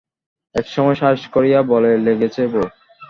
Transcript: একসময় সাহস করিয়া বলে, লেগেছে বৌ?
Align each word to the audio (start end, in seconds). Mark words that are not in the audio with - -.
একসময় 0.55 0.97
সাহস 1.01 1.21
করিয়া 1.33 1.59
বলে, 1.71 1.91
লেগেছে 2.05 2.41
বৌ? 2.47 2.63